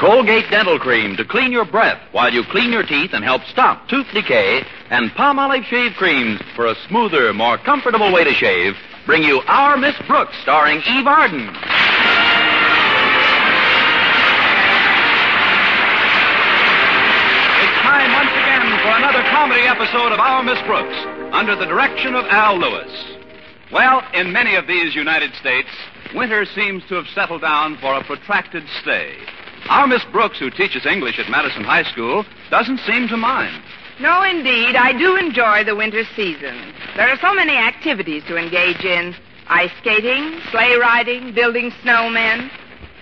[0.00, 3.86] Colgate Dental Cream to clean your breath while you clean your teeth and help stop
[3.86, 8.72] tooth decay, and Palmolive Shave Creams for a smoother, more comfortable way to shave,
[9.04, 11.42] bring you Our Miss Brooks, starring Eve Arden.
[11.42, 11.52] It's
[17.84, 20.96] time once again for another comedy episode of Our Miss Brooks,
[21.34, 22.90] under the direction of Al Lewis.
[23.70, 25.68] Well, in many of these United States,
[26.14, 29.14] winter seems to have settled down for a protracted stay.
[29.70, 33.62] Our Miss Brooks, who teaches English at Madison High School, doesn't seem to mind.
[34.00, 34.74] No, indeed.
[34.74, 36.74] I do enjoy the winter season.
[36.96, 39.14] There are so many activities to engage in
[39.46, 42.50] ice skating, sleigh riding, building snowmen.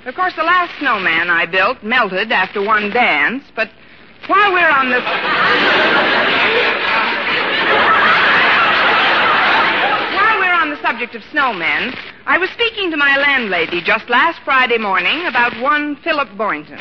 [0.04, 3.70] Of course, the last snowman I built melted after one dance, but
[4.26, 5.00] while we're on the.
[10.12, 11.96] while we're on the subject of snowmen,
[12.26, 16.80] I was speaking to my landlady just last Friday morning about one Philip Boynton.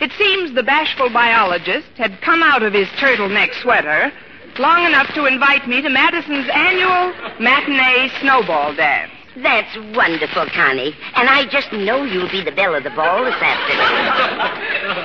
[0.00, 4.10] It seems the bashful biologist had come out of his turtleneck sweater
[4.58, 9.12] long enough to invite me to Madison's annual matinee snowball dance.
[9.42, 10.96] That's wonderful, Connie.
[11.14, 13.94] And I just know you'll be the belle of the ball this afternoon.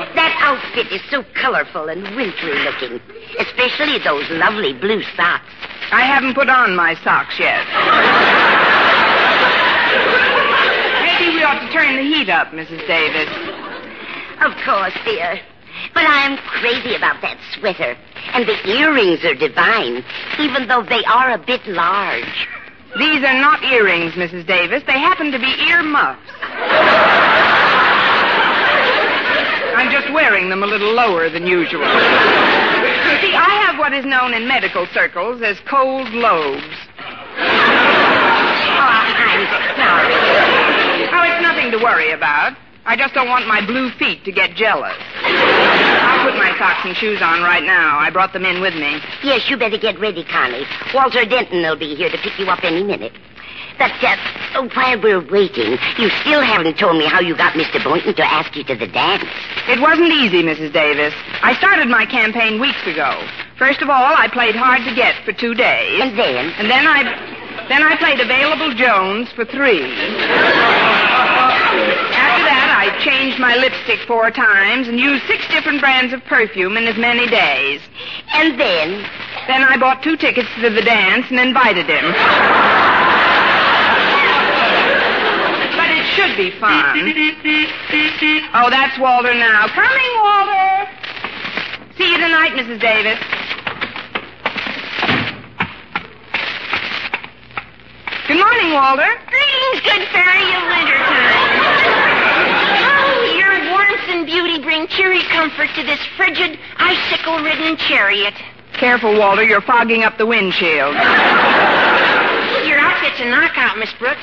[0.15, 2.99] that outfit is so colorful and wintry looking,
[3.37, 5.53] especially those lovely blue socks.
[5.91, 7.61] I haven't put on my socks yet.
[11.05, 12.87] Maybe we ought to turn the heat up, Mrs.
[12.87, 13.29] Davis.
[14.41, 15.39] Of course, dear.
[15.93, 17.95] But I'm crazy about that sweater.
[18.33, 20.03] And the earrings are divine,
[20.39, 22.47] even though they are a bit large.
[22.97, 24.45] These are not earrings, Mrs.
[24.45, 24.83] Davis.
[24.85, 26.21] They happen to be ear muffs.
[29.75, 31.81] I'm just wearing them a little lower than usual.
[31.81, 36.63] You see, I have what is known in medical circles as cold lobes.
[37.35, 37.49] Oh,
[38.85, 39.45] I'm
[39.75, 40.13] sorry.
[41.09, 42.55] Oh, it's nothing to worry about.
[42.85, 44.93] I just don't want my blue feet to get jealous.
[46.53, 47.97] My socks and shoes on right now.
[47.97, 49.01] I brought them in with me.
[49.23, 50.65] Yes, you better get ready, Connie.
[50.93, 53.13] Walter Denton will be here to pick you up any minute.
[53.79, 57.83] But uh, while we're waiting, you still haven't told me how you got Mr.
[57.83, 59.25] Boynton to ask you to the dance.
[59.67, 60.71] It wasn't easy, Mrs.
[60.71, 61.15] Davis.
[61.41, 63.25] I started my campaign weeks ago.
[63.57, 66.01] First of all, I played hard to get for two days.
[66.03, 66.53] And then?
[66.61, 67.01] And then I
[67.67, 69.89] then I played Available Jones for three.
[72.93, 76.77] After that, I changed my lipstick four times and used six different brands of perfume
[76.77, 77.81] in as many days.
[78.33, 79.01] And then?
[79.47, 82.05] Then I bought two tickets to the dance and invited him.
[85.75, 86.99] but it should be fun.
[88.53, 89.67] Oh, that's Walter now.
[89.67, 90.89] Coming, Walter.
[91.97, 92.79] See you tonight, Mrs.
[92.79, 93.19] Davis.
[98.27, 99.09] Good morning, Walter.
[99.27, 101.43] Greetings, good fairy of wintertime.
[102.85, 108.33] Oh, your warmth and beauty bring cheery comfort to this frigid, icicle-ridden chariot.
[108.73, 109.43] Careful, Walter.
[109.43, 110.93] You're fogging up the windshield.
[110.93, 114.21] Your outfit's a knockout, Miss Brooks.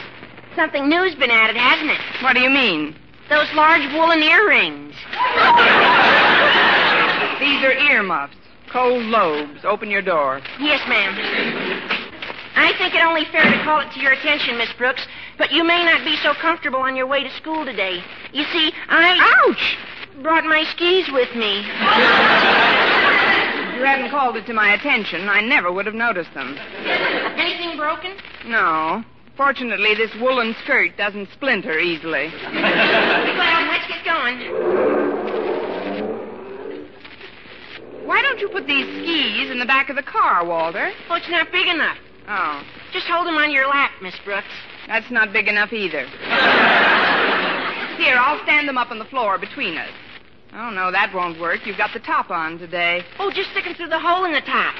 [0.56, 2.00] Something new's been added, hasn't it?
[2.22, 2.94] What do you mean?
[3.28, 4.94] Those large woolen earrings.
[7.38, 8.34] These are earmuffs.
[8.72, 9.64] Cold lobes.
[9.64, 10.40] Open your door.
[10.58, 11.14] Yes, ma'am.
[12.56, 15.06] I think it only fair to call it to your attention, Miss Brooks,
[15.38, 18.02] but you may not be so comfortable on your way to school today.
[18.32, 19.46] You see, I.
[19.46, 19.78] Ouch!
[20.22, 21.60] Brought my skis with me.
[21.60, 21.66] If
[23.76, 26.58] you hadn't called it to my attention, I never would have noticed them.
[27.38, 28.16] Anything broken?
[28.46, 29.02] No.
[29.36, 32.30] Fortunately, this woolen skirt doesn't splinter easily.
[32.52, 34.40] Well, let's get going.
[38.06, 40.92] Why don't you put these skis in the back of the car, Walter?
[41.08, 41.96] Oh, it's not big enough.
[42.28, 42.62] Oh.
[42.92, 44.52] Just hold them on your lap, Miss Brooks.
[44.86, 46.06] That's not big enough either.
[47.96, 49.88] Here, I'll stand them up on the floor between us.
[50.52, 51.64] Oh, no, that won't work.
[51.64, 53.04] You've got the top on today.
[53.18, 54.74] Oh, just stick 'em through the hole in the top.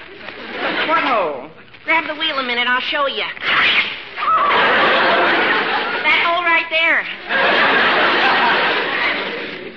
[0.88, 1.48] What hole?
[1.84, 2.66] Grab the wheel a minute.
[2.66, 3.24] I'll show you.
[6.02, 7.06] that hole right there.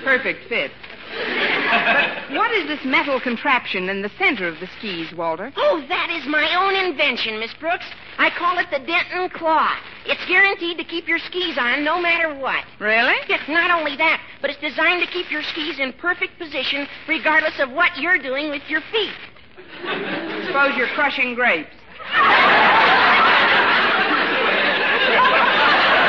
[0.04, 0.72] Perfect fit.
[1.74, 5.52] But what is this metal contraption in the center of the skis, Walter?
[5.56, 7.86] Oh, that is my own invention, Miss Brooks.
[8.18, 9.74] I call it the Denton Claw.
[10.06, 12.64] It's guaranteed to keep your skis on no matter what.
[12.78, 13.16] Really?
[13.28, 17.58] It's not only that, but it's designed to keep your skis in perfect position regardless
[17.58, 19.12] of what you're doing with your feet.
[20.46, 21.70] Suppose you're crushing grapes.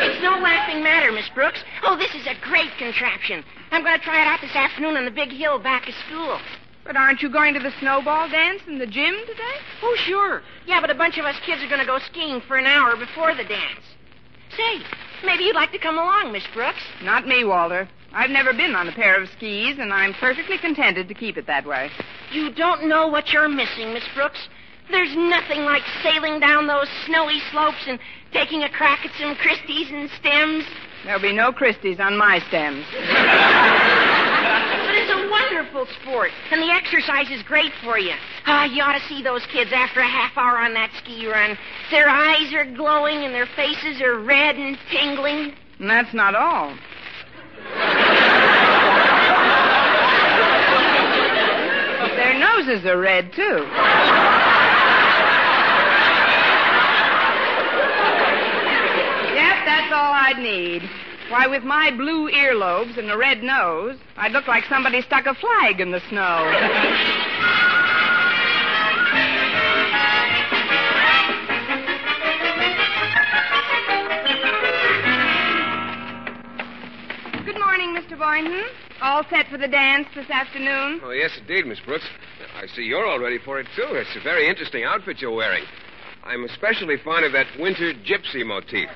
[0.00, 1.62] It's no laughing matter, Miss Brooks.
[1.84, 3.44] Oh, this is a great contraption.
[3.70, 6.40] I'm going to try it out this afternoon on the big hill back of school.
[6.84, 9.56] But aren't you going to the snowball dance in the gym today?
[9.84, 10.42] Oh, sure.
[10.66, 12.96] Yeah, but a bunch of us kids are going to go skiing for an hour
[12.96, 13.86] before the dance.
[14.56, 14.82] Say,
[15.24, 16.82] maybe you'd like to come along, Miss Brooks.
[17.04, 17.88] Not me, Walter.
[18.12, 21.46] I've never been on a pair of skis, and I'm perfectly contented to keep it
[21.46, 21.88] that way.
[22.32, 24.48] You don't know what you're missing, Miss Brooks.
[24.90, 27.98] There's nothing like sailing down those snowy slopes and
[28.32, 30.64] taking a crack at some Christies and stems.
[31.04, 32.84] There'll be no Christies on my stems.
[32.90, 38.14] But it's a wonderful sport, and the exercise is great for you.
[38.46, 41.56] Ah, you ought to see those kids after a half hour on that ski run.
[41.90, 45.54] Their eyes are glowing and their faces are red and tingling.
[45.78, 46.74] And that's not all.
[52.16, 53.66] Their noses are red, too.
[59.34, 60.82] Yep, that's all I'd need.
[61.28, 65.34] Why, with my blue earlobes and a red nose, I'd look like somebody stuck a
[65.34, 66.46] flag in the snow.
[77.44, 78.16] Good morning, Mr.
[78.16, 78.66] Boynton.
[79.02, 81.00] All set for the dance this afternoon?
[81.02, 82.06] Oh, yes, indeed, Miss Brooks.
[82.54, 83.96] I see you're all ready for it, too.
[83.96, 85.64] It's a very interesting outfit you're wearing.
[86.22, 88.88] I'm especially fond of that winter gypsy motif.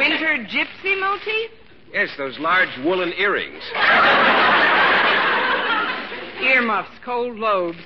[0.00, 1.50] Winter gypsy motif?
[1.92, 3.62] Yes, those large woolen earrings.
[6.40, 7.76] Earmuffs, cold lobes.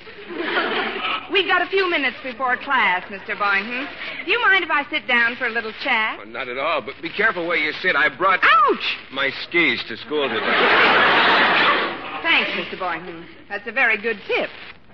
[1.29, 3.37] We've got a few minutes before class, Mr.
[3.37, 3.85] Boynton.
[4.23, 6.19] Do you mind if I sit down for a little chat?
[6.19, 7.97] Well, not at all, but be careful where you sit.
[7.97, 8.97] I brought Ouch!
[9.11, 10.39] my skis to school today.
[12.23, 12.79] Thanks, Mr.
[12.79, 13.25] Boynton.
[13.49, 14.49] That's a very good tip.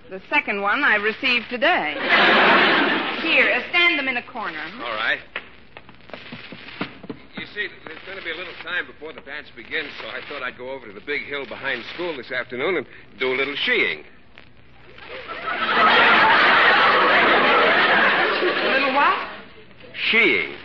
[0.09, 1.93] The second one I received today.
[3.21, 4.63] Here, uh, stand them in a corner.
[4.81, 5.19] All right.
[7.53, 10.41] See, there's going to be a little time before the dance begins, so I thought
[10.41, 12.85] I'd go over to the big hill behind school this afternoon and
[13.19, 14.05] do a little sheeing.
[18.31, 19.29] A little what?
[20.11, 20.55] Sheeing.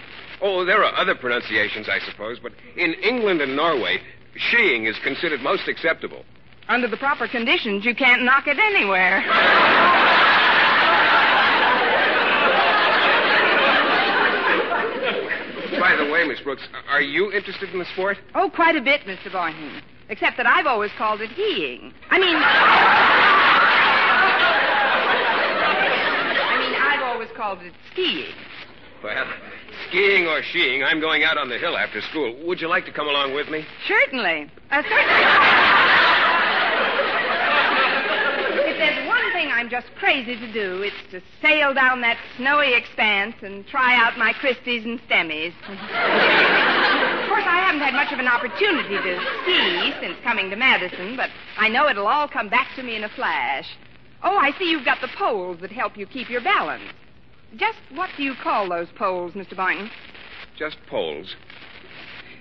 [0.41, 3.99] Oh, there are other pronunciations, I suppose, but in England and Norway,
[4.37, 6.25] sheeing is considered most acceptable.
[6.69, 9.25] Under the proper conditions, you can't knock it anywhere.
[15.81, 18.19] By the way, Miss Brooks, are you interested in the sport?
[18.37, 19.33] Oh, quite a bit, Mr.
[19.33, 19.83] Boynton.
[20.09, 21.93] Except that I've always called it heeing.
[22.09, 22.37] I mean.
[22.37, 22.41] I
[26.61, 28.33] mean, I've always called it skiing.
[29.03, 29.27] Well,
[29.89, 32.37] skiing or sheeing, I'm going out on the hill after school.
[32.47, 33.67] Would you like to come along with me?
[33.89, 34.49] Certainly.
[34.71, 35.03] Uh, certainly.
[38.71, 42.73] if there's one thing I'm just crazy to do, it's to sail down that snowy
[42.73, 45.49] expanse and try out my Christies and Stemmies.
[45.49, 51.17] of course, I haven't had much of an opportunity to ski since coming to Madison,
[51.17, 53.67] but I know it'll all come back to me in a flash.
[54.23, 56.85] Oh, I see you've got the poles that help you keep your balance.
[57.57, 59.57] Just what do you call those poles, Mr.
[59.57, 59.91] Boynton?
[60.57, 61.35] Just poles.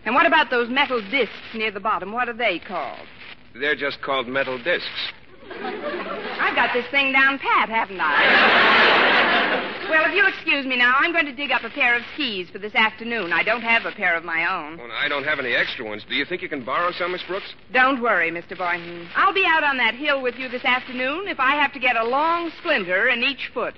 [0.05, 2.11] And what about those metal discs near the bottom?
[2.11, 3.07] What are they called?
[3.55, 5.11] They're just called metal discs.
[5.51, 9.85] I've got this thing down pat, haven't I?
[9.89, 12.49] well, if you'll excuse me now, I'm going to dig up a pair of skis
[12.49, 13.33] for this afternoon.
[13.33, 14.79] I don't have a pair of my own.
[14.79, 16.03] Oh, well, I don't have any extra ones.
[16.07, 17.53] Do you think you can borrow some, Miss Brooks?
[17.73, 18.57] Don't worry, Mr.
[18.57, 19.07] Boynton.
[19.15, 21.95] I'll be out on that hill with you this afternoon if I have to get
[21.95, 23.75] a long splinter in each foot.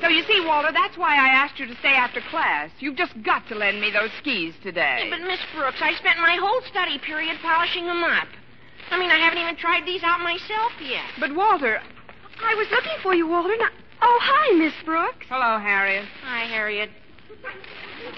[0.00, 2.70] So you see, Walter, that's why I asked you to stay after class.
[2.78, 5.08] You've just got to lend me those skis today.
[5.10, 8.28] But, Miss Brooks, I spent my whole study period polishing them up.
[8.90, 11.04] I mean, I haven't even tried these out myself yet.
[11.18, 11.80] But, Walter,
[12.42, 13.56] I was looking for you, Walter.
[13.58, 13.68] Now,
[14.02, 15.26] oh, hi, Miss Brooks.
[15.28, 16.06] hello, Harriet.
[16.22, 16.90] Hi, Harriet.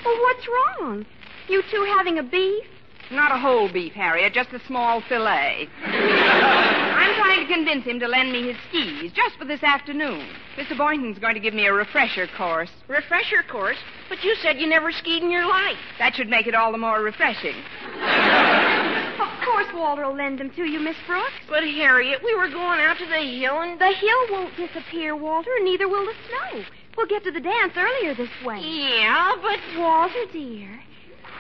[0.05, 1.07] Well, what's wrong?
[1.49, 2.65] You two having a beef?
[3.11, 5.69] Not a whole beef, Harriet, just a small fillet.
[7.11, 10.25] I'm trying to convince him to lend me his skis just for this afternoon.
[10.57, 10.79] Mr.
[10.79, 12.71] Boynton's going to give me a refresher course.
[12.87, 13.79] Refresher course?
[14.09, 15.77] But you said you never skied in your life.
[15.99, 17.57] That should make it all the more refreshing.
[19.21, 21.33] Of course Walter will lend them to you, Miss Brooks.
[21.49, 23.79] But, Harriet, we were going out to the hill and...
[23.79, 26.65] The hill won't disappear, Walter, and neither will the snow.
[26.97, 28.61] We'll get to the dance earlier this way.
[28.61, 29.59] Yeah, but...
[29.79, 30.81] Walter, dear,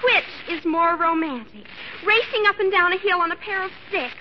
[0.04, 1.64] which is more romantic?
[2.04, 4.16] Racing up and down a hill on a pair of sticks,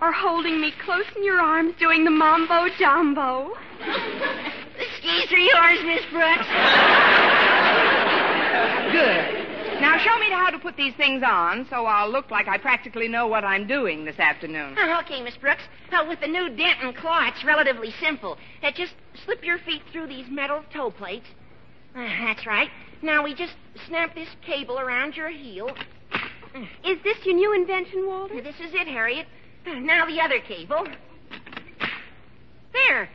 [0.00, 3.52] or holding me close in your arms doing the mambo jumbo?
[3.80, 6.46] The skis are yours, Miss Brooks.
[8.92, 9.46] Good.
[9.80, 13.08] Now show me how to put these things on so I'll look like I practically
[13.08, 14.76] know what I'm doing this afternoon.
[14.78, 15.62] Oh, okay, Miss Brooks.
[15.90, 18.36] Uh, with the new Denton claw, it's relatively simple.
[18.62, 18.92] Uh, just
[19.24, 21.26] slip your feet through these metal toe plates.
[21.94, 22.68] Uh, that's right.
[23.02, 23.54] Now we just
[23.86, 25.70] snap this cable around your heel.
[26.84, 28.42] Is this your new invention, Walter?
[28.42, 29.26] This is it, Harriet.
[29.78, 30.86] Now the other cable.
[32.72, 33.08] There.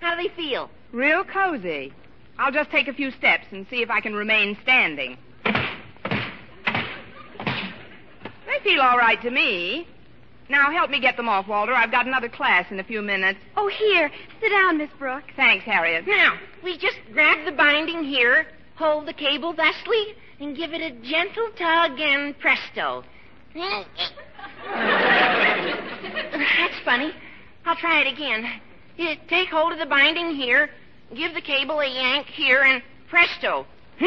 [0.00, 0.70] How do they feel?
[0.92, 1.92] Real cozy.
[2.38, 5.16] I'll just take a few steps and see if I can remain standing.
[8.46, 9.86] They feel all right to me.
[10.48, 11.72] Now help me get them off, Walter.
[11.72, 13.38] I've got another class in a few minutes.
[13.56, 14.10] Oh, here.
[14.40, 15.32] Sit down, Miss Brooks.
[15.36, 16.06] Thanks, Harriet.
[16.06, 20.90] Now, we just grab the binding here, hold the cable thusly, and give it a
[21.08, 23.04] gentle tug, and presto.
[23.54, 23.86] That's
[26.84, 27.12] funny.
[27.66, 28.46] I'll try it again.
[28.96, 30.70] You take hold of the binding here,
[31.14, 33.66] give the cable a yank here, and presto.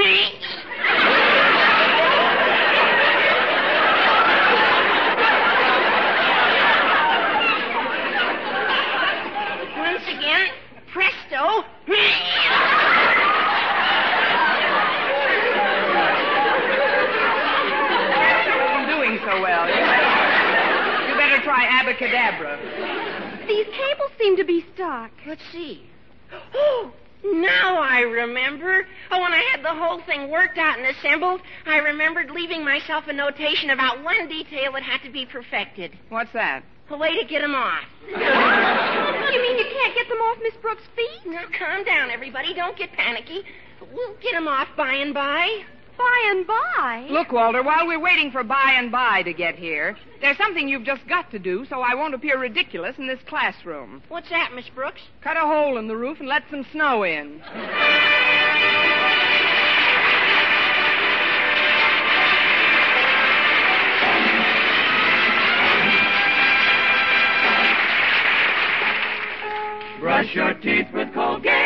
[9.78, 10.50] Once again,
[10.92, 11.64] presto.
[18.74, 19.68] I'm doing so well.
[19.68, 21.66] You better, you better try
[22.40, 23.48] abacadabra.
[23.48, 25.12] These cables seem to be stuck.
[25.28, 25.90] Let's see.
[26.54, 26.92] Oh,
[27.24, 28.86] now I remember.
[29.12, 33.06] Oh, when I had the whole thing worked out and assembled, I remembered leaving myself
[33.08, 35.98] a notation about one detail that had to be perfected.
[36.10, 36.64] What's that?
[36.90, 37.84] A way to get them off.
[39.26, 41.26] You mean you can't get them off Miss Brooks' feet?
[41.26, 42.54] Now, calm down, everybody.
[42.54, 43.42] Don't get panicky.
[43.94, 45.64] We'll get them off by and by.
[45.98, 47.08] By and by.
[47.10, 50.84] Look, Walter, while we're waiting for by and by to get here, there's something you've
[50.84, 54.02] just got to do so I won't appear ridiculous in this classroom.
[54.10, 55.02] What's that, Miss Brooks?
[55.22, 57.42] Cut a hole in the roof and let some snow in.
[70.00, 71.65] Brush your teeth with Colgate.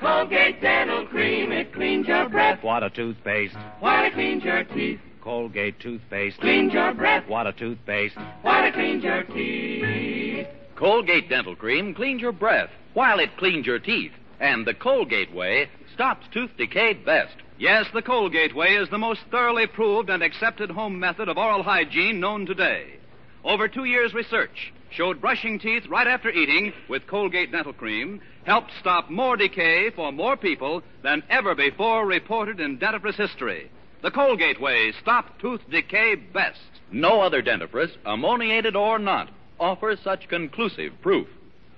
[0.00, 1.52] Colgate Dental Cream.
[1.52, 2.62] It cleans your breath.
[2.62, 3.54] What a toothpaste.
[3.80, 4.98] While it cleans your teeth.
[5.20, 6.40] Colgate toothpaste.
[6.40, 7.28] Cleans your breath.
[7.28, 8.16] What a toothpaste.
[8.40, 10.46] While it cleans your teeth.
[10.74, 14.12] Colgate Dental Cream cleans your breath while it cleans your teeth.
[14.40, 17.34] And the Colgate way stops tooth decay best.
[17.58, 21.62] Yes, the Colgate way is the most thoroughly proved and accepted home method of oral
[21.62, 22.94] hygiene known today.
[23.44, 28.70] Over two years' research showed brushing teeth right after eating with Colgate Dental Cream helped
[28.80, 33.70] stop more decay for more people than ever before reported in dentifrice history.
[34.02, 36.58] The Colgate way stopped tooth decay best.
[36.90, 39.28] No other dentifrice, ammoniated or not,
[39.58, 41.28] offers such conclusive proof.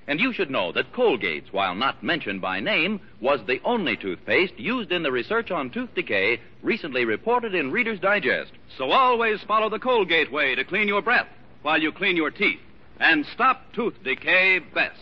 [0.07, 4.59] And you should know that Colgate's, while not mentioned by name, was the only toothpaste
[4.59, 8.52] used in the research on tooth decay recently reported in Reader's Digest.
[8.78, 11.28] So always follow the Colgate way to clean your breath
[11.62, 12.59] while you clean your teeth
[13.02, 15.00] and stop tooth decay best.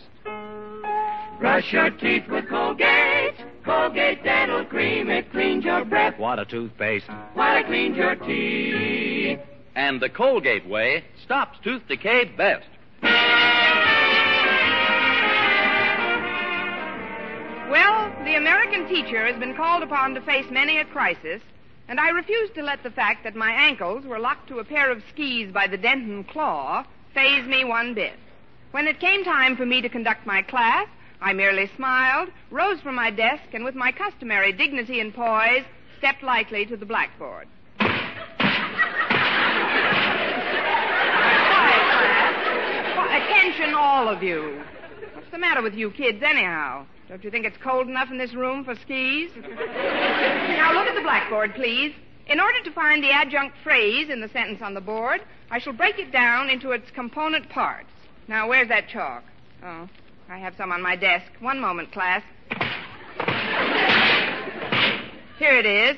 [1.39, 3.35] Brush your teeth with Colgate.
[3.63, 5.09] Colgate Dental Cream.
[5.09, 6.17] It cleans your breath.
[6.17, 7.05] What a toothpaste.
[7.35, 9.39] While it cleans your teeth.
[9.75, 12.67] And the Colgate way stops tooth decay best.
[17.71, 21.41] Well, the American teacher has been called upon to face many a crisis,
[21.87, 24.91] and I refused to let the fact that my ankles were locked to a pair
[24.91, 28.13] of skis by the Denton claw faze me one bit.
[28.71, 30.87] When it came time for me to conduct my class,
[31.21, 35.63] I merely smiled, rose from my desk, and with my customary dignity and poise,
[35.97, 37.47] stepped lightly to the blackboard.
[43.11, 44.63] Attention, all of you.
[45.13, 46.85] What's the matter with you kids, anyhow?
[47.07, 49.31] Don't you think it's cold enough in this room for skis?
[49.35, 51.93] now look at the blackboard, please.
[52.31, 55.19] In order to find the adjunct phrase in the sentence on the board,
[55.49, 57.89] I shall break it down into its component parts.
[58.29, 59.25] Now, where's that chalk?
[59.61, 59.89] Oh,
[60.29, 61.25] I have some on my desk.
[61.41, 62.23] One moment, class.
[65.39, 65.97] Here it is.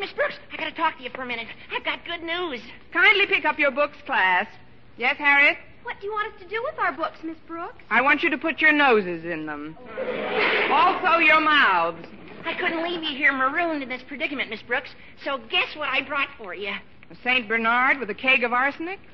[0.00, 1.46] Miss Brooks, I gotta talk to you for a minute.
[1.72, 2.60] I've got good news.
[2.92, 4.48] Kindly pick up your books, class.
[4.96, 5.58] Yes, Harriet?
[5.84, 7.84] What do you want us to do with our books, Miss Brooks?
[7.88, 9.78] I want you to put your noses in them.
[10.72, 12.04] Also your mouths.
[12.44, 14.90] I couldn't leave you here marooned in this predicament, Miss Brooks.
[15.24, 16.72] So guess what I brought for you?
[17.10, 17.48] A St.
[17.48, 18.98] Bernard with a keg of arsenic?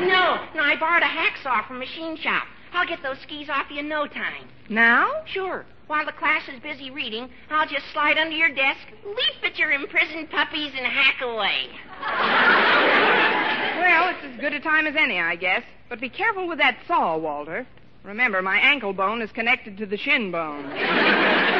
[0.00, 2.44] No, no, I borrowed a hacksaw from a machine shop.
[2.72, 4.48] I'll get those skis off you in no time.
[4.70, 5.10] Now?
[5.26, 5.66] Sure.
[5.88, 9.72] While the class is busy reading, I'll just slide under your desk, leap at your
[9.72, 11.68] imprisoned puppies, and hack away.
[13.80, 15.62] Well, it's as good a time as any, I guess.
[15.88, 17.66] But be careful with that saw, Walter.
[18.04, 20.64] Remember, my ankle bone is connected to the shin bone.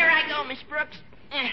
[0.00, 0.96] Here I go, Miss Brooks.
[1.30, 1.50] Eh.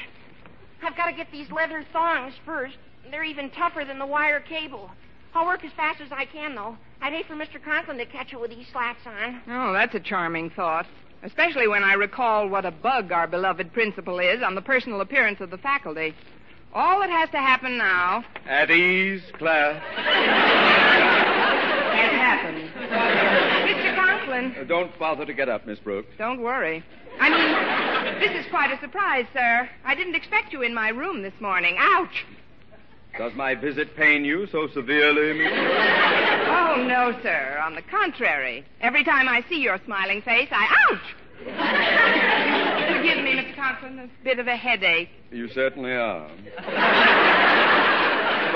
[0.81, 2.77] I've got to get these leather thongs first.
[3.11, 4.89] They're even tougher than the wire cable.
[5.35, 6.77] I'll work as fast as I can, though.
[7.01, 7.61] I'd hate for Mr.
[7.61, 9.41] Conklin to catch it with these slats on.
[9.49, 10.85] Oh, that's a charming thought.
[11.23, 15.41] Especially when I recall what a bug our beloved principal is on the personal appearance
[15.41, 16.15] of the faculty.
[16.73, 19.83] All that has to happen now At ease, class.
[21.97, 22.67] has happened.
[24.27, 26.09] Conklin, Uh, don't bother to get up, Miss Brooks.
[26.17, 26.83] don't worry.
[27.19, 29.67] I mean, this is quite a surprise, sir.
[29.85, 31.75] I didn't expect you in my room this morning.
[31.79, 32.25] Ouch!
[33.17, 35.51] Does my visit pain you so severely, Miss?
[35.51, 37.59] Oh, no, sir.
[37.63, 38.63] On the contrary.
[38.81, 40.67] Every time I see your smiling face, I.
[40.91, 41.15] Ouch!
[42.97, 43.55] Forgive me, Mr.
[43.55, 43.99] Conklin.
[43.99, 45.09] A bit of a headache.
[45.31, 46.29] You certainly are.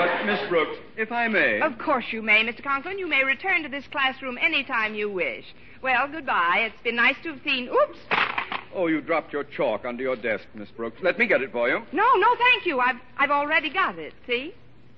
[0.06, 1.60] But, Miss Brooks, if I may.
[1.60, 2.62] Of course you may, Mr.
[2.62, 2.98] Conklin.
[2.98, 5.44] You may return to this classroom any time you wish.
[5.82, 6.70] Well, goodbye.
[6.70, 7.68] It's been nice to have seen.
[7.68, 7.98] Oops.
[8.74, 10.98] Oh, you dropped your chalk under your desk, Miss Brooks.
[11.02, 11.82] Let me get it for you.
[11.92, 12.80] No, no, thank you.
[12.80, 14.14] I've I've already got it.
[14.26, 14.54] See?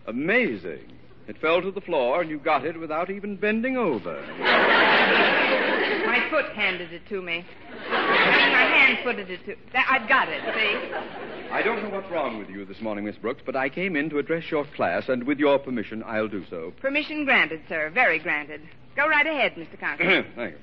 [0.07, 0.93] Amazing.
[1.27, 4.23] It fell to the floor, and you got it without even bending over.
[4.39, 7.45] My foot handed it to me.
[8.85, 9.91] I mean, my hand footed it to.
[9.91, 10.43] I've got it.
[10.55, 11.51] See?
[11.51, 14.11] I don't know what's wrong with you this morning, Miss Brooks, but I came in
[14.11, 16.73] to address your class, and with your permission, I'll do so.
[16.81, 17.91] Permission granted, sir.
[17.95, 18.61] Very granted.
[18.97, 19.79] Go right ahead, Mr.
[19.79, 20.27] Conklin.
[20.37, 20.59] Thank you.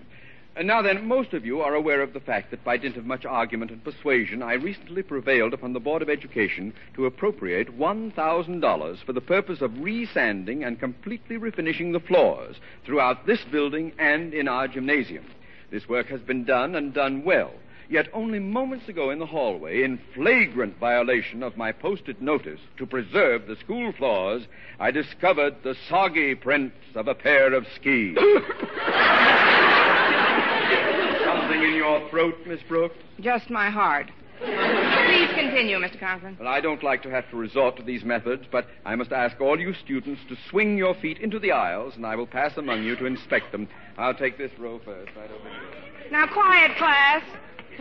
[0.53, 3.05] And now then, most of you are aware of the fact that by dint of
[3.05, 9.05] much argument and persuasion, I recently prevailed upon the Board of Education to appropriate $1,000
[9.05, 14.49] for the purpose of resanding and completely refinishing the floors throughout this building and in
[14.49, 15.25] our gymnasium.
[15.71, 17.53] This work has been done and done well.
[17.91, 22.85] Yet only moments ago in the hallway, in flagrant violation of my posted notice to
[22.85, 24.43] preserve the school floors,
[24.79, 28.15] I discovered the soggy prints of a pair of skis.
[31.25, 32.95] Something in your throat, Miss Brooks?
[33.19, 34.09] Just my heart.
[34.39, 35.99] Please continue, Mr.
[35.99, 36.37] Conklin.
[36.39, 39.41] Well, I don't like to have to resort to these methods, but I must ask
[39.41, 42.85] all you students to swing your feet into the aisles, and I will pass among
[42.85, 43.67] you to inspect them.
[43.97, 46.09] I'll take this row first, right over here.
[46.09, 47.21] Now, quiet, class.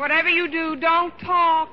[0.01, 1.69] Whatever you do, don't talk.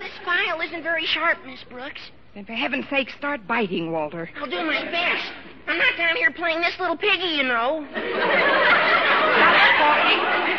[0.00, 2.00] This file isn't very sharp, Miss Brooks.
[2.34, 4.28] Then, for heaven's sake, start biting, Walter.
[4.36, 5.32] I'll do my best.
[5.68, 7.86] I'm not down here playing this little piggy, you know.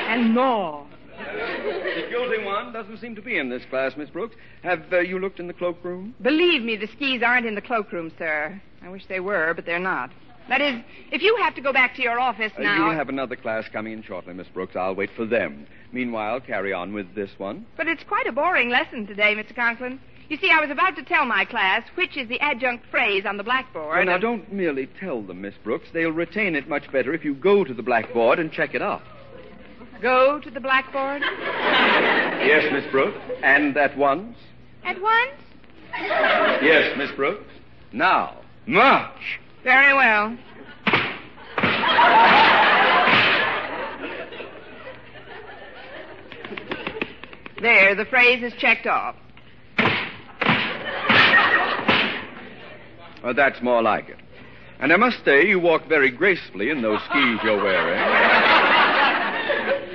[0.07, 0.85] And gnaw.
[1.17, 4.37] The guilty one doesn't seem to be in this class, Miss Brooks.
[4.63, 6.15] Have uh, you looked in the cloakroom?
[6.21, 8.61] Believe me, the skis aren't in the cloakroom, sir.
[8.81, 10.09] I wish they were, but they're not.
[10.49, 10.81] That is,
[11.11, 12.75] if you have to go back to your office Uh, now.
[12.87, 14.75] you'll have another class coming in shortly, Miss Brooks.
[14.75, 15.67] I'll wait for them.
[15.91, 17.65] Meanwhile, carry on with this one.
[17.75, 19.55] But it's quite a boring lesson today, Mr.
[19.55, 19.99] Conklin.
[20.29, 23.37] You see, I was about to tell my class which is the adjunct phrase on
[23.37, 23.95] the blackboard.
[23.95, 25.89] Well, now, and- don't merely tell them, Miss Brooks.
[25.93, 29.01] They'll retain it much better if you go to the blackboard and check it out.
[30.01, 31.23] Go to the blackboard?
[32.47, 33.17] Yes, Miss Brooks.
[33.43, 34.37] And at once?
[34.85, 35.31] At once?
[36.61, 37.51] Yes, Miss Brooks.
[37.91, 39.39] Now, march.
[39.67, 40.37] Very well.
[47.61, 49.17] There, the phrase is checked off.
[53.21, 54.15] Uh, that's more like it.
[54.79, 57.99] And I must say, you walk very gracefully in those skis you're wearing.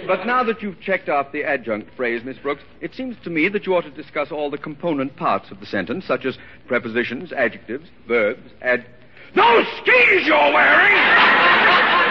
[0.06, 3.48] But now that you've checked off the adjunct phrase, Miss Brooks, it seems to me
[3.48, 7.32] that you ought to discuss all the component parts of the sentence, such as prepositions,
[7.32, 8.84] adjectives, verbs, ad.
[9.34, 12.02] Those skis you're wearing!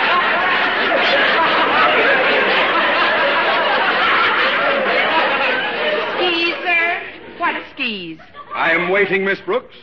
[6.17, 7.01] Skis, sir?
[7.37, 8.19] What skis?
[8.53, 9.75] I am waiting, Miss Brooks.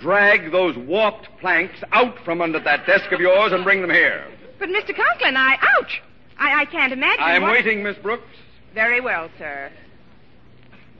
[0.00, 4.26] Drag those warped planks out from under that desk of yours and bring them here.
[4.58, 4.94] But, Mr.
[4.94, 5.56] Conklin, I.
[5.78, 6.02] Ouch!
[6.38, 7.22] I, I can't imagine.
[7.22, 8.26] I am what- waiting, Miss Brooks.
[8.74, 9.70] Very well, sir.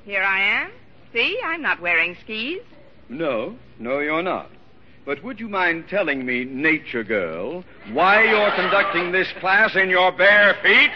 [0.04, 0.70] Here I am.
[1.12, 2.60] See, I'm not wearing skis.
[3.08, 4.48] No, no, you're not.
[5.04, 7.62] But would you mind telling me, nature girl,
[7.92, 10.90] why you're conducting this class in your bare feet?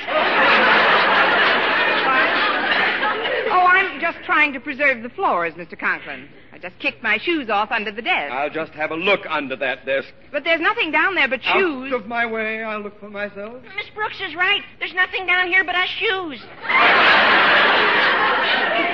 [3.50, 5.78] Oh, I'm just trying to preserve the floors, Mr.
[5.78, 6.26] Conklin.
[6.52, 8.32] I just kicked my shoes off under the desk.
[8.32, 10.08] I'll just have a look under that desk.
[10.32, 11.92] But there's nothing down there but shoes.
[11.92, 13.62] Out of my way, I'll look for myself.
[13.76, 14.62] Miss Brooks is right.
[14.78, 16.40] There's nothing down here but us shoes.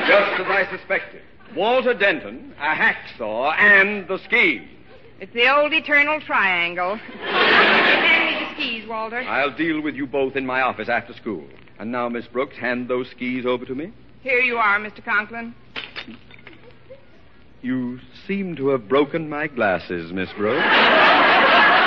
[0.08, 1.22] Just as I suspected.
[1.54, 4.62] Walter Denton, a hacksaw, and the skis.
[5.24, 6.96] It's the old eternal triangle.
[6.96, 9.22] Hand me the skis, Walter.
[9.22, 11.46] I'll deal with you both in my office after school.
[11.78, 13.90] And now, Miss Brooks, hand those skis over to me.
[14.20, 15.02] Here you are, Mr.
[15.02, 15.54] Conklin.
[17.62, 20.62] You seem to have broken my glasses, Miss Brooks.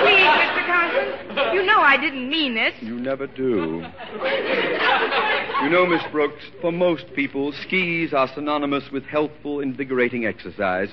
[0.00, 0.66] Please, Mr.
[0.66, 1.54] Conklin.
[1.54, 2.74] You know I didn't mean it.
[2.82, 3.84] You never do.
[5.62, 10.88] You know, Miss Brooks, for most people, skis are synonymous with healthful, invigorating exercise.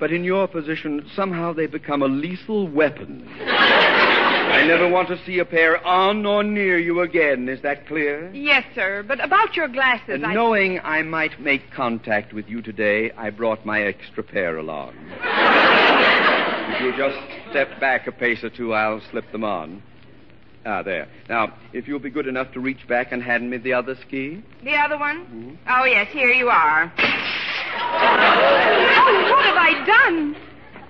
[0.00, 3.28] But in your position, somehow they become a lethal weapon.
[3.40, 7.48] I never want to see a pair on or near you again.
[7.48, 8.30] Is that clear?
[8.32, 9.04] Yes, sir.
[9.06, 10.34] But about your glasses, And I...
[10.34, 14.94] knowing I might make contact with you today, I brought my extra pair along.
[15.20, 17.18] if you'll just
[17.50, 19.82] step back a pace or two, I'll slip them on.
[20.66, 21.08] Ah, there.
[21.28, 24.42] Now, if you'll be good enough to reach back and hand me the other ski.
[24.64, 25.58] The other one?
[25.68, 26.92] Oh, yes, here you are.
[26.96, 27.08] oh,
[29.30, 30.36] what have I done?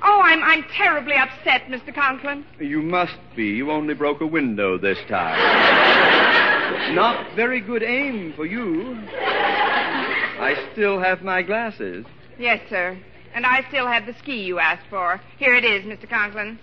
[0.03, 1.95] Oh, I'm, I'm terribly upset, Mr.
[1.95, 2.45] Conklin.
[2.59, 3.45] You must be.
[3.47, 5.37] You only broke a window this time.
[6.95, 8.97] Not very good aim for you.
[9.11, 12.07] I still have my glasses.
[12.39, 12.97] Yes, sir.
[13.39, 15.21] And I still have the ski you asked for.
[15.39, 16.11] Here it is, Mr.
[16.11, 16.59] Conklin.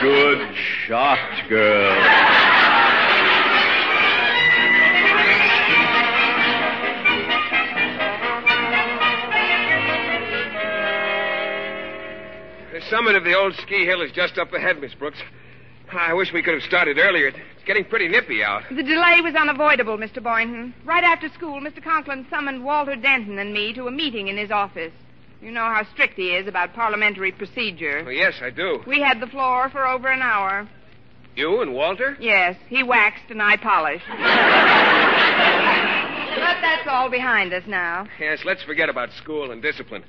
[0.00, 1.18] Good shot,
[1.50, 1.92] girl.
[12.72, 15.18] The summit of the old ski hill is just up ahead, Miss Brooks.
[15.98, 17.28] Ah, I wish we could have started earlier.
[17.28, 18.64] It's getting pretty nippy out.
[18.68, 20.22] The delay was unavoidable, Mr.
[20.22, 20.74] Boynton.
[20.84, 21.82] Right after school, Mr.
[21.82, 24.92] Conklin summoned Walter Denton and me to a meeting in his office.
[25.40, 28.02] You know how strict he is about parliamentary procedure.
[28.04, 28.82] Well, yes, I do.
[28.86, 30.68] We had the floor for over an hour.
[31.34, 32.14] You and Walter?
[32.20, 34.04] Yes, he waxed and I polished.
[34.08, 34.18] but
[36.60, 38.06] that's all behind us now.
[38.20, 40.04] Yes, let's forget about school and discipline.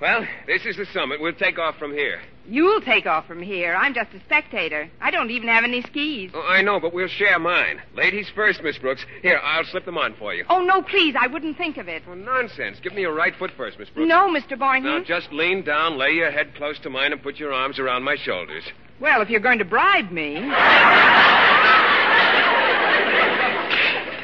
[0.00, 1.20] Well, this is the summit.
[1.20, 2.20] We'll take off from here.
[2.46, 3.74] You'll take off from here.
[3.74, 4.90] I'm just a spectator.
[5.00, 6.30] I don't even have any skis.
[6.32, 7.82] Oh, I know, but we'll share mine.
[7.94, 9.04] Ladies first, Miss Brooks.
[9.20, 10.46] Here, I'll slip them on for you.
[10.48, 11.14] Oh, no, please.
[11.20, 12.02] I wouldn't think of it.
[12.08, 12.78] Oh, nonsense.
[12.82, 14.08] Give me your right foot first, Miss Brooks.
[14.08, 14.58] No, Mr.
[14.58, 14.84] Boynton.
[14.90, 18.02] Now, just lean down, lay your head close to mine, and put your arms around
[18.02, 18.64] my shoulders.
[19.00, 20.34] Well, if you're going to bribe me.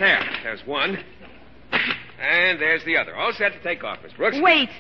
[0.01, 0.99] There, there's one.
[2.21, 3.15] And there's the other.
[3.15, 4.39] All set to take off, Miss Brooks.
[4.41, 4.71] Wait.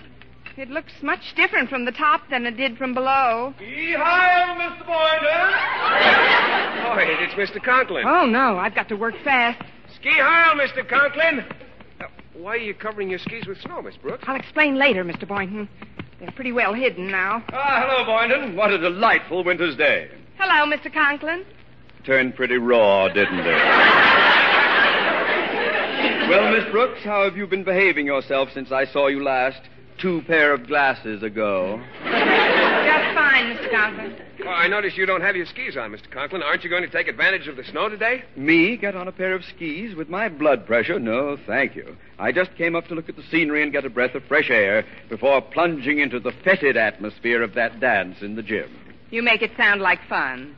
[0.57, 3.53] It looks much different from the top than it did from below.
[3.59, 4.87] Hi, Mr.
[4.87, 5.53] Boynton.
[6.87, 7.63] Oh, it- it's Mr.
[7.63, 8.07] Conklin.
[8.07, 8.57] Oh, no.
[8.59, 9.61] I've got to work fast.
[9.95, 10.83] Ski Heil, Mr.
[10.89, 11.45] Conklin.
[12.01, 14.25] Uh, why are you covering your skis with snow, Miss Brooks?
[14.27, 15.29] I'll explain later, Mr.
[15.29, 15.69] Boynton.
[16.21, 17.43] They're pretty well hidden now.
[17.53, 18.57] Ah, hello, Boynton.
[18.57, 20.09] What a delightful winter's day.
[20.39, 20.91] Hello, Mr.
[20.93, 21.45] Conklin.
[22.05, 23.45] Turned pretty raw, didn't it?
[26.31, 29.61] well, Miss Brooks, how have you been behaving yourself since I saw you last?
[29.99, 31.81] Two pair of glasses ago.
[32.05, 33.71] Just fine, Mr.
[33.71, 34.17] Conklin.
[34.45, 36.11] Oh, I notice you don't have your skis on, Mr.
[36.11, 36.43] Conklin.
[36.43, 38.23] Aren't you going to take advantage of the snow today?
[38.37, 41.01] Me get on a pair of skis with my blood pressure?
[41.01, 41.97] No, thank you.
[42.19, 44.51] I just came up to look at the scenery and get a breath of fresh
[44.51, 48.71] air before plunging into the fetid atmosphere of that dance in the gym.
[49.11, 50.55] You make it sound like fun.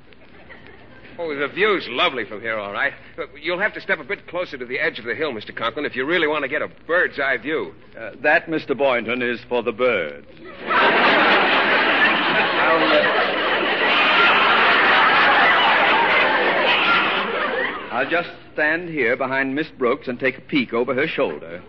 [1.21, 2.93] Oh, the view's lovely from here, all right.
[3.17, 5.53] But you'll have to step a bit closer to the edge of the hill, Mr.
[5.55, 7.75] Conklin, if you really want to get a bird's eye view.
[7.99, 8.79] Uh, that, Mr.
[8.79, 10.29] Boynton, is for the birds.
[10.65, 12.85] I'll,
[17.91, 21.61] uh, I'll just stand here behind Miss Brooks and take a peek over her shoulder.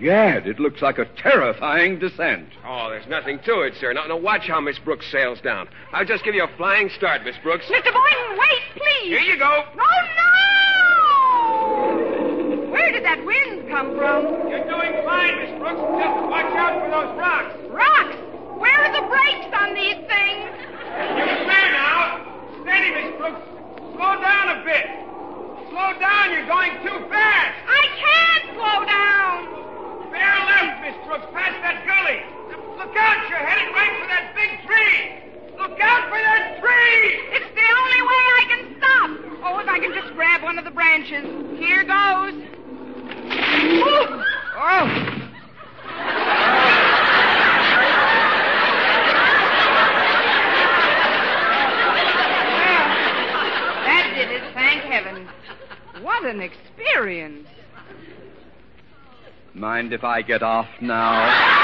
[0.00, 2.48] Gad, it looks like a terrifying descent.
[2.66, 3.92] Oh, there's nothing to it, sir.
[3.92, 5.68] Now, now watch how Miss Brooks sails down.
[5.92, 7.64] I'll just give you a flying start, Miss Brooks.
[7.66, 7.92] Mr.
[7.92, 9.08] Boynton, wait, please.
[9.08, 9.64] Here you go.
[9.64, 10.02] Oh,
[12.58, 12.70] no!
[12.72, 14.50] Where did that wind come from?
[14.50, 15.78] You're doing fine, Miss Brooks.
[15.78, 17.54] Just watch out for those rocks.
[17.70, 18.16] Rocks!
[18.58, 20.50] Where are the brakes on these things?
[21.14, 22.18] You're clear now.
[22.66, 23.46] Steady, Miss Brooks.
[23.94, 24.90] Slow down a bit.
[25.70, 26.34] Slow down.
[26.34, 27.54] You're going too fast.
[27.62, 29.54] I can't slow down.
[30.14, 32.22] Bear left, Miss Brooks, past that gully.
[32.78, 33.28] Look out.
[33.28, 35.58] You're headed right for that big tree.
[35.58, 37.18] Look out for that tree.
[37.34, 39.10] It's the only way I can stop.
[39.42, 41.26] Oh, if I can just grab one of the branches.
[41.58, 42.34] Here goes.
[43.82, 44.24] Ooh.
[59.54, 61.62] Mind if I get off now?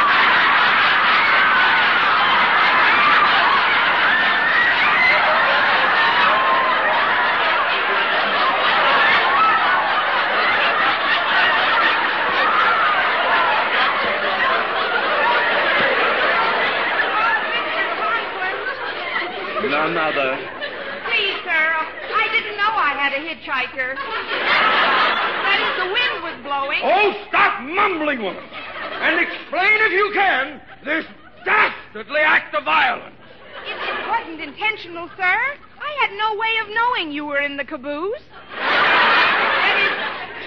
[19.71, 20.37] None other.
[21.07, 21.67] Please, sir,
[22.15, 23.95] I didn't know I had a hitchhiker.
[25.41, 26.81] That is, the wind was blowing.
[26.83, 28.43] Oh, stop mumbling, woman.
[29.01, 31.07] And explain, if you can, this
[31.45, 33.17] dastardly act of violence.
[33.67, 35.37] It, it wasn't intentional, sir.
[35.81, 38.21] I had no way of knowing you were in the caboose.
[38.21, 39.93] Is,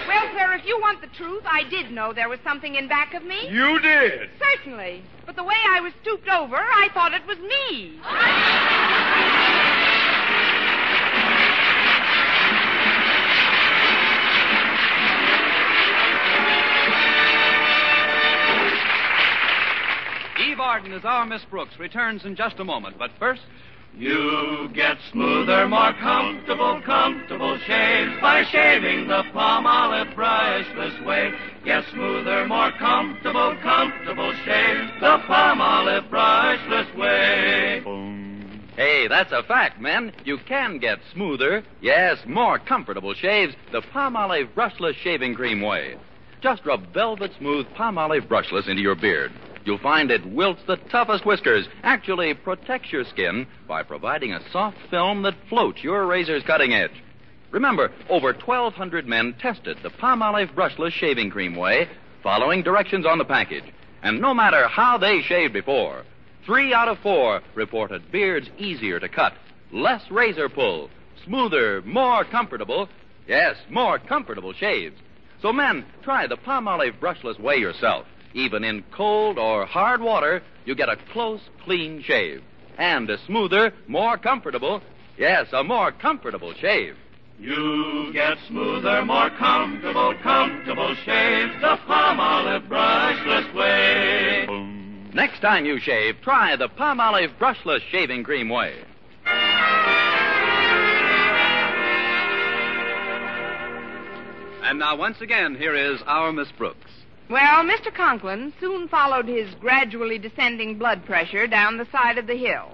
[0.06, 3.14] well, sir, if you want the truth, I did know there was something in back
[3.14, 3.48] of me.
[3.48, 4.30] You did.
[4.38, 5.02] Certainly.
[5.26, 7.98] But the way I was stooped over, I thought it was me.
[20.74, 23.42] Eve Arden as our Miss Brooks returns in just a moment, but first.
[23.96, 31.32] You get smoother, more comfortable, comfortable shaves by shaving the Palmolive brushless way.
[31.64, 37.82] Get smoother, more comfortable, comfortable shaves the Palmolive brushless way.
[38.74, 40.12] Hey, that's a fact, men.
[40.24, 45.96] You can get smoother, yes, more comfortable shaves the Palmolive Brushless Shaving Cream way.
[46.40, 49.30] Just rub velvet smooth Palmolive Brushless into your beard.
[49.64, 54.76] You'll find it wilts the toughest whiskers, actually protects your skin by providing a soft
[54.90, 57.02] film that floats your razor's cutting edge.
[57.50, 61.88] Remember, over 1,200 men tested the Palmolive Brushless Shaving Cream way,
[62.22, 63.64] following directions on the package.
[64.02, 66.02] And no matter how they shaved before,
[66.44, 69.32] three out of four reported beards easier to cut,
[69.72, 70.90] less razor pull,
[71.24, 72.88] smoother, more comfortable,
[73.26, 75.00] yes, more comfortable shaves.
[75.40, 78.06] So, men, try the Palmolive Brushless way yourself.
[78.34, 82.42] Even in cold or hard water, you get a close, clean shave.
[82.76, 84.82] And a smoother, more comfortable,
[85.16, 86.96] yes, a more comfortable shave.
[87.38, 94.46] You get smoother, more comfortable, comfortable shave the Palmolive brushless way.
[95.14, 98.74] Next time you shave, try the Palmolive Brushless Shaving Cream way.
[104.64, 106.90] And now, once again, here is our Miss Brooks.
[107.30, 107.94] Well, Mr.
[107.94, 112.72] Conklin soon followed his gradually descending blood pressure down the side of the hill.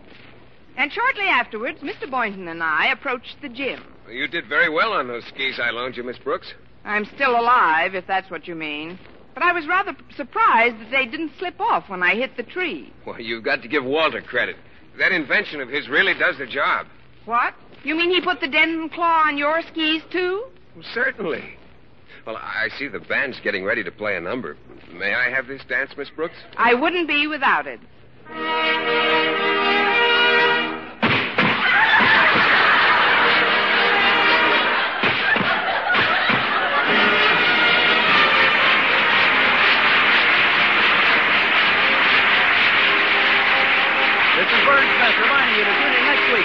[0.76, 2.10] And shortly afterwards, Mr.
[2.10, 3.82] Boynton and I approached the gym.
[4.10, 6.52] You did very well on those skis I loaned you, Miss Brooks.
[6.84, 8.98] I'm still alive, if that's what you mean.
[9.34, 12.92] But I was rather surprised that they didn't slip off when I hit the tree.
[13.06, 14.56] Well, you've got to give Walter credit.
[14.98, 16.86] That invention of his really does the job.
[17.24, 17.54] What?
[17.84, 20.46] You mean he put the dent claw on your skis, too?
[20.74, 21.56] Well, certainly.
[22.26, 24.56] Well, I see the band's getting ready to play a number.
[24.92, 26.36] May I have this dance, Miss Brooks?
[26.56, 27.80] I wouldn't be without it.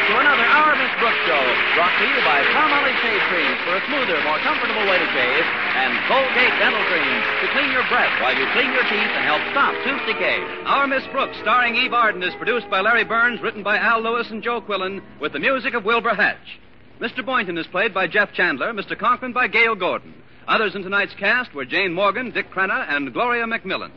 [0.06, 3.82] To another Our Miss Brooks show, brought to you by Palmolive Shave Creams for a
[3.90, 5.46] smoother, more comfortable way to shave,
[5.82, 9.42] and Colgate Dental Cream to clean your breath while you clean your teeth and help
[9.50, 10.38] stop tooth decay.
[10.70, 14.30] Our Miss Brooks, starring Eve Arden, is produced by Larry Berns, written by Al Lewis
[14.30, 16.60] and Joe Quillan, with the music of Wilbur Hatch.
[17.02, 17.26] Mr.
[17.26, 18.96] Boynton is played by Jeff Chandler, Mr.
[18.98, 20.14] Conklin by Gale Gordon.
[20.48, 23.90] Others in tonight's cast were Jane Morgan, Dick Crenna, and Gloria McMillan.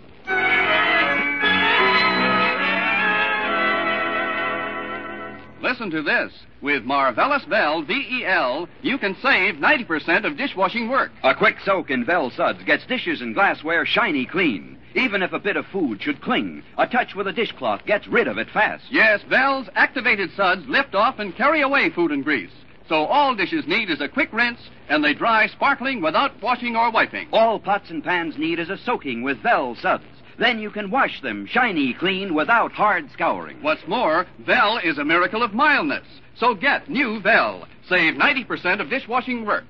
[5.61, 6.33] Listen to this.
[6.63, 11.11] With Marvelous Vel, V-E-L, you can save 90% of dishwashing work.
[11.25, 14.79] A quick soak in Vel Suds gets dishes and glassware shiny clean.
[14.95, 18.29] Even if a bit of food should cling, a touch with a dishcloth gets rid
[18.29, 18.85] of it fast.
[18.91, 22.51] Yes, Vel's activated suds lift off and carry away food and grease.
[22.89, 26.91] So all dishes need is a quick rinse, and they dry sparkling without washing or
[26.91, 27.29] wiping.
[27.33, 30.05] All pots and pans need is a soaking with Vel Suds.
[30.39, 33.61] Then you can wash them shiny clean without hard scouring.
[33.61, 36.07] What's more, Vel is a miracle of mildness.
[36.37, 37.67] So get new Vel.
[37.89, 39.65] Save 90% of dishwashing work.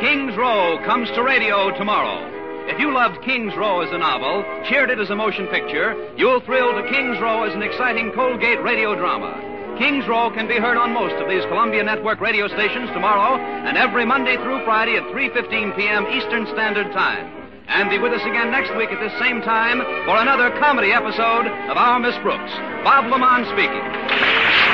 [0.00, 2.36] King's Row comes to radio tomorrow.
[2.68, 6.40] If you loved King's Row as a novel, cheered it as a motion picture, you'll
[6.40, 9.57] thrill to King's Row as an exciting Colgate radio drama.
[9.78, 13.78] King's Row can be heard on most of these Columbia Network radio stations tomorrow and
[13.78, 16.02] every Monday through Friday at 3:15 p.m.
[16.10, 17.30] Eastern Standard Time.
[17.70, 21.46] And be with us again next week at this same time for another comedy episode
[21.70, 22.50] of Our Miss Brooks.
[22.82, 23.84] Bob LeMond speaking.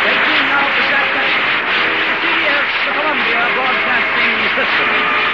[0.01, 1.29] Stay tuned now for Benson.
[2.25, 5.34] CBS, the Columbia Broadcasting